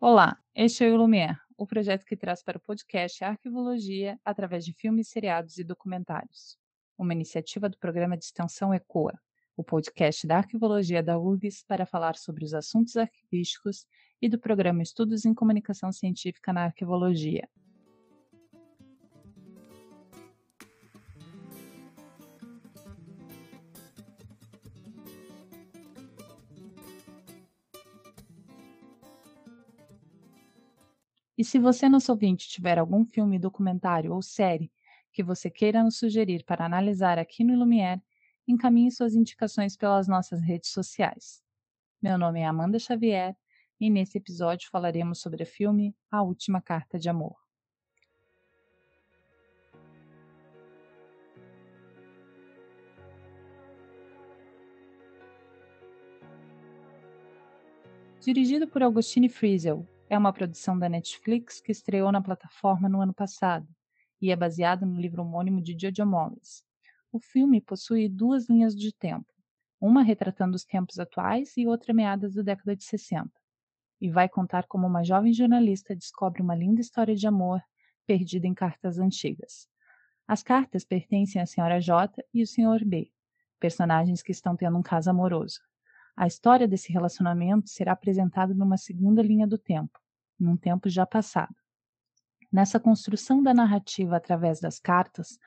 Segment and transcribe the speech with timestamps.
[0.00, 4.72] Olá, este é o Lumière, o projeto que traz para o podcast arquivologia através de
[4.72, 6.56] filmes, seriados e documentários.
[6.96, 9.18] Uma iniciativa do programa de extensão ECOA,
[9.56, 13.86] o podcast da arquivologia da URGS para falar sobre os assuntos arquivísticos
[14.22, 17.48] e do programa Estudos em Comunicação Científica na Arquivologia.
[31.38, 34.72] E se você, nosso ouvinte, tiver algum filme, documentário ou série
[35.12, 38.02] que você queira nos sugerir para analisar aqui no Lumière,
[38.46, 41.40] encaminhe suas indicações pelas nossas redes sociais.
[42.02, 43.36] Meu nome é Amanda Xavier
[43.78, 47.36] e nesse episódio falaremos sobre o filme A Última Carta de Amor.
[58.20, 63.12] Dirigido por Augustine Friesel, é uma produção da Netflix que estreou na plataforma no ano
[63.12, 63.68] passado
[64.20, 66.64] e é baseado no livro homônimo de Jojo Moyes.
[67.12, 69.32] O filme possui duas linhas de tempo,
[69.80, 73.30] uma retratando os tempos atuais e outra meadas da década de 60,
[74.00, 77.62] e vai contar como uma jovem jornalista descobre uma linda história de amor
[78.06, 79.68] perdida em cartas antigas.
[80.26, 81.80] As cartas pertencem à Sra.
[81.80, 82.84] J e o Sr.
[82.84, 83.12] B,
[83.60, 85.60] personagens que estão tendo um caso amoroso.
[86.20, 90.00] A história desse relacionamento será apresentada numa segunda linha do tempo,
[90.36, 91.54] num tempo já passado.
[92.52, 95.38] Nessa construção da narrativa através das cartas,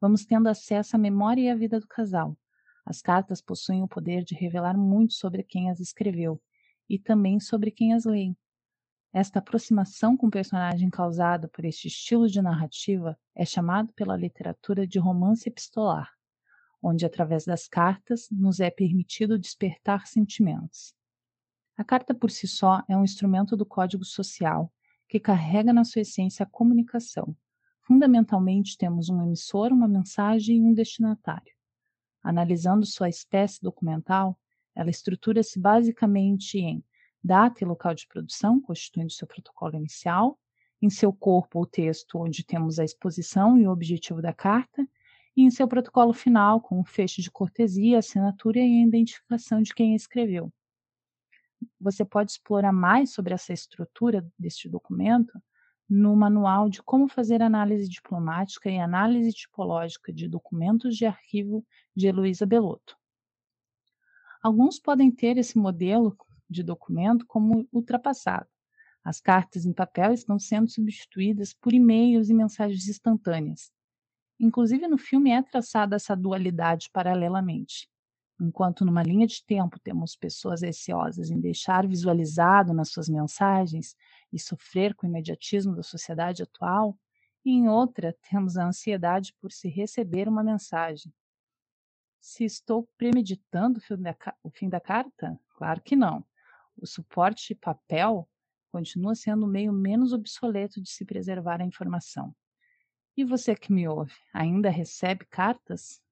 [0.00, 2.38] vamos tendo acesso à memória e à vida do casal.
[2.86, 6.40] As cartas possuem o poder de revelar muito sobre quem as escreveu
[6.88, 8.32] e também sobre quem as lê.
[9.12, 14.86] Esta aproximação com o personagem causada por este estilo de narrativa é chamado pela literatura
[14.86, 16.08] de romance epistolar
[16.82, 20.94] onde, através das cartas, nos é permitido despertar sentimentos.
[21.76, 24.72] A carta por si só é um instrumento do código social
[25.08, 27.36] que carrega na sua essência a comunicação.
[27.82, 31.52] Fundamentalmente, temos um emissor, uma mensagem e um destinatário.
[32.22, 34.38] Analisando sua espécie documental,
[34.74, 36.84] ela estrutura-se basicamente em
[37.22, 40.38] data e local de produção, constituindo seu protocolo inicial,
[40.80, 44.86] em seu corpo o texto, onde temos a exposição e o objetivo da carta,
[45.40, 49.72] e em seu protocolo final, com o fecho de cortesia, assinatura e a identificação de
[49.72, 50.52] quem escreveu.
[51.80, 55.40] Você pode explorar mais sobre essa estrutura deste documento
[55.88, 61.64] no Manual de Como Fazer Análise Diplomática e Análise Tipológica de Documentos de Arquivo
[61.96, 62.94] de Heloísa Belotto.
[64.42, 66.16] Alguns podem ter esse modelo
[66.50, 68.48] de documento como ultrapassado.
[69.02, 73.72] As cartas em papel estão sendo substituídas por e-mails e mensagens instantâneas,
[74.40, 77.90] Inclusive, no filme é traçada essa dualidade paralelamente.
[78.40, 83.94] Enquanto numa linha de tempo temos pessoas receosas em deixar visualizado nas suas mensagens
[84.32, 86.98] e sofrer com o imediatismo da sociedade atual,
[87.44, 91.12] e em outra temos a ansiedade por se receber uma mensagem.
[92.18, 93.78] Se estou premeditando
[94.42, 95.38] o fim da, carta?
[95.50, 96.24] Claro que não.
[96.78, 98.26] O suporte papel
[98.72, 102.34] continua sendo o meio menos obsoleto de se preservar a informação.
[103.16, 106.02] E você que me ouve, ainda recebe cartas?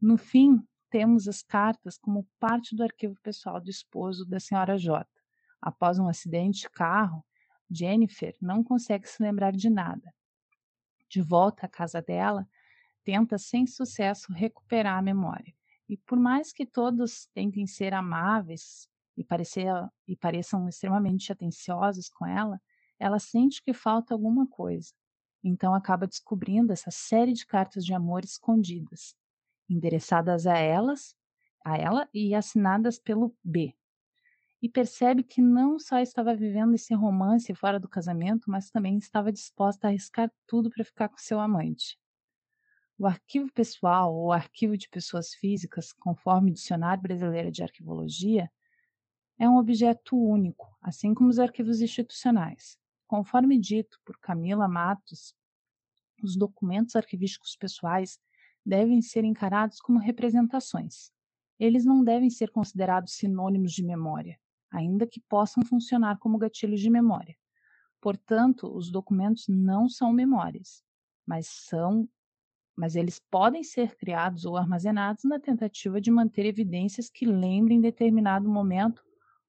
[0.00, 5.06] No fim, temos as cartas como parte do arquivo pessoal do esposo da senhora J.
[5.60, 7.24] Após um acidente de carro,
[7.70, 10.14] Jennifer não consegue se lembrar de nada.
[11.08, 12.48] De volta à casa dela,
[13.04, 15.54] tenta sem sucesso recuperar a memória.
[15.88, 19.66] E por mais que todos tentem ser amáveis e, parecer,
[20.06, 22.60] e pareçam extremamente atenciosos com ela,
[22.98, 24.92] ela sente que falta alguma coisa.
[25.42, 29.14] Então acaba descobrindo essa série de cartas de amor escondidas,
[29.68, 31.16] endereçadas a elas,
[31.64, 33.74] a ela e assinadas pelo B.
[34.60, 39.30] E percebe que não só estava vivendo esse romance fora do casamento, mas também estava
[39.30, 41.98] disposta a arriscar tudo para ficar com seu amante.
[42.98, 48.50] O arquivo pessoal ou arquivo de pessoas físicas, conforme o Dicionário Brasileiro de Arquivologia,
[49.38, 52.77] é um objeto único, assim como os arquivos institucionais.
[53.08, 55.34] Conforme dito por Camila Matos,
[56.22, 58.20] os documentos arquivísticos pessoais
[58.64, 61.10] devem ser encarados como representações.
[61.58, 64.38] Eles não devem ser considerados sinônimos de memória,
[64.70, 67.34] ainda que possam funcionar como gatilhos de memória.
[67.98, 70.84] Portanto, os documentos não são memórias,
[71.26, 72.06] mas são
[72.76, 78.48] mas eles podem ser criados ou armazenados na tentativa de manter evidências que lembrem determinado
[78.48, 79.02] momento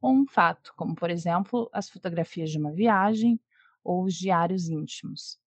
[0.00, 3.40] ou um fato, como por exemplo, as fotografias de uma viagem,
[3.86, 5.38] ou os diários íntimos.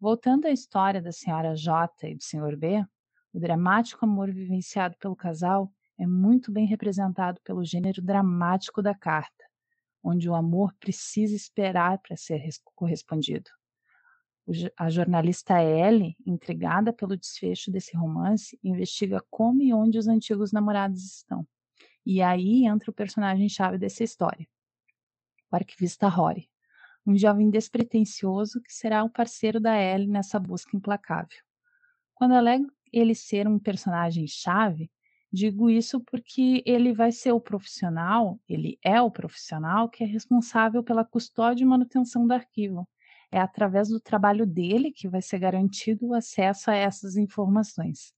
[0.00, 2.82] Voltando à história da senhora J e do senhor B,
[3.32, 9.44] o dramático amor vivenciado pelo casal é muito bem representado pelo gênero dramático da carta,
[10.02, 12.42] onde o amor precisa esperar para ser
[12.74, 13.50] correspondido.
[14.78, 21.04] A jornalista Ellie, intrigada pelo desfecho desse romance, investiga como e onde os antigos namorados
[21.04, 21.46] estão.
[22.06, 24.48] E aí entra o personagem-chave dessa história,
[25.52, 26.48] o arquivista Rory,
[27.08, 31.38] um jovem despretensioso que será o parceiro da Ellie nessa busca implacável.
[32.14, 34.90] Quando alego ele ser um personagem-chave,
[35.32, 40.82] digo isso porque ele vai ser o profissional, ele é o profissional que é responsável
[40.82, 42.86] pela custódia e manutenção do arquivo
[43.30, 48.12] é através do trabalho dele que vai ser garantido o acesso a essas informações.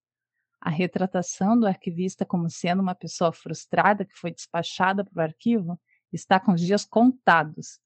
[0.61, 5.81] A retratação do arquivista como sendo uma pessoa frustrada que foi despachada para o arquivo
[6.13, 7.81] está com os dias contados.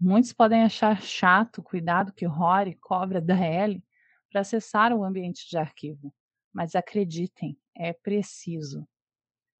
[0.00, 3.84] Muitos podem achar chato o cuidado que Rory cobra da Ellie
[4.30, 6.14] para acessar o ambiente de arquivo,
[6.50, 8.88] mas acreditem, é preciso.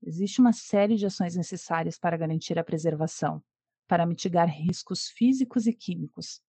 [0.02, 3.42] Existe uma série de ações necessárias para garantir a preservação,
[3.86, 6.40] para mitigar riscos físicos e químicos,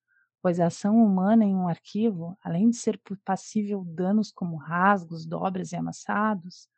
[0.41, 5.73] pois a ação humana em um arquivo, além de ser passível danos como rasgos, dobras
[5.73, 6.69] e amassados,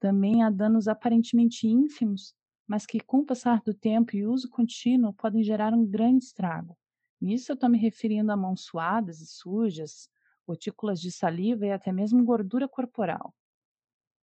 [0.00, 2.34] também há danos aparentemente ínfimos,
[2.66, 6.76] mas que, com o passar do tempo e uso contínuo, podem gerar um grande estrago.
[7.20, 10.10] Nisso eu estou me referindo a mãos suadas e sujas,
[10.46, 13.34] gotículas de saliva e até mesmo gordura corporal.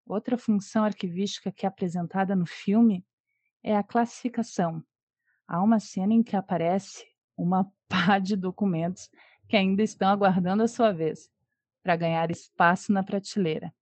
[0.06, 3.04] Outra função arquivística que é apresentada no filme
[3.62, 4.82] é a classificação.
[5.46, 7.04] Há uma cena em que aparece
[7.36, 9.10] uma pá de documentos
[9.48, 11.30] que ainda estão aguardando a sua vez
[11.82, 13.72] para ganhar espaço na prateleira,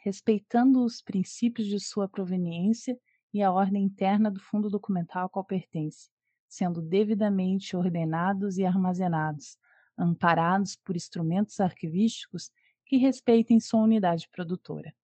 [0.00, 2.98] respeitando os princípios de sua proveniência
[3.34, 6.08] e a ordem interna do fundo documental ao qual pertence,
[6.48, 9.58] sendo devidamente ordenados e armazenados,
[9.98, 12.52] amparados por instrumentos arquivísticos
[12.86, 14.94] que respeitem sua unidade produtora.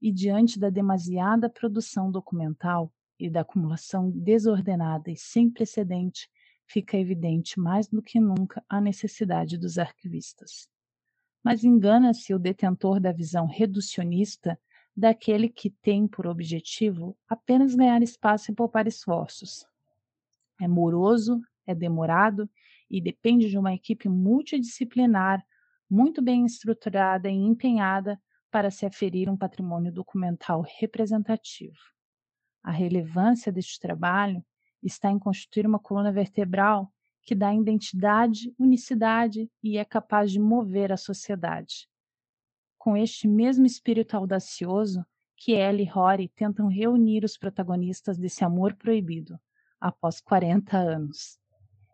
[0.00, 6.30] E diante da demasiada produção documental e da acumulação desordenada e sem precedente
[6.66, 10.68] fica evidente mais do que nunca a necessidade dos arquivistas.
[11.42, 14.60] Mas engana-se o detentor da visão reducionista
[14.98, 19.64] daquele que tem por objetivo apenas ganhar espaço e poupar esforços.
[20.60, 22.50] É moroso, é demorado
[22.90, 25.40] e depende de uma equipe multidisciplinar,
[25.88, 31.78] muito bem estruturada e empenhada para se aferir um patrimônio documental representativo.
[32.60, 34.44] A relevância deste trabalho
[34.82, 36.92] está em constituir uma coluna vertebral
[37.22, 41.88] que dá identidade, unicidade e é capaz de mover a sociedade.
[42.78, 45.04] Com este mesmo espírito audacioso,
[45.36, 49.38] que Ellie e Rory tentam reunir os protagonistas desse amor proibido,
[49.80, 51.38] após 40 anos.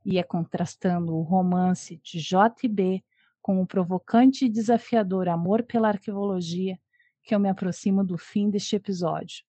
[0.04, 3.04] E é contrastando o romance de J e B
[3.40, 6.78] com o provocante e desafiador amor pela arqueologia
[7.22, 9.44] que eu me aproximo do fim deste episódio.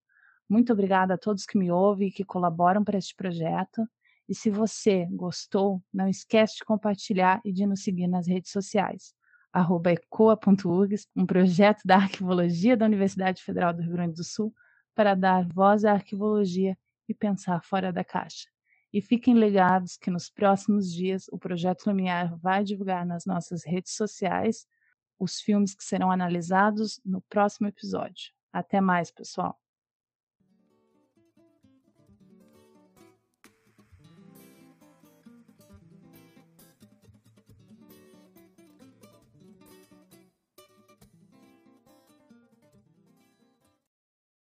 [0.50, 3.88] Muito obrigada a todos que me ouvem e que colaboram para este projeto.
[4.28, 9.15] E se você gostou, não esquece de compartilhar e de nos seguir nas redes sociais.
[9.56, 14.54] Ecoa.urgs, um projeto da arquivologia da Universidade Federal do Rio Grande do Sul
[14.94, 18.50] para dar voz à arquivologia e pensar fora da caixa.
[18.92, 23.94] E fiquem ligados que nos próximos dias o Projeto Lumiar vai divulgar nas nossas redes
[23.96, 24.66] sociais
[25.20, 28.34] os filmes que serão analisados no próximo episódio.
[28.52, 29.65] Até mais, pessoal!